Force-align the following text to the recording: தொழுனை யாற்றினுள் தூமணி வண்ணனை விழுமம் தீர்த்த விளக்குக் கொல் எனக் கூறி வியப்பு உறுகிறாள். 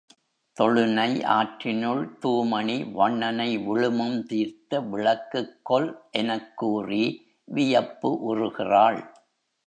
தொழுனை 0.59 1.09
யாற்றினுள் 1.17 2.17
தூமணி 2.25 2.91
வண்ணனை 2.91 3.57
விழுமம் 3.57 4.25
தீர்த்த 4.25 4.79
விளக்குக் 4.81 5.59
கொல் 5.63 6.01
எனக் 6.11 6.57
கூறி 6.57 7.03
வியப்பு 7.45 8.11
உறுகிறாள். 8.21 9.13